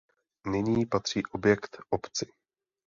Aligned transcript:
Nyní 0.47 0.85
patří 0.85 1.21
objekt 1.31 1.77
obci. 1.89 2.25